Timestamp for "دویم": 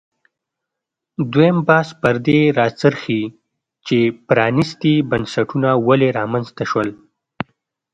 1.31-1.57